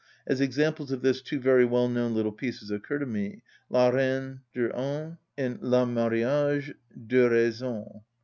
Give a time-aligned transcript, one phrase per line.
[0.25, 4.39] As examples of this kind two very well‐known little pieces occur to me: "La reine
[4.55, 6.73] de 16 ans," and "Le marriage
[7.07, 8.01] de raison."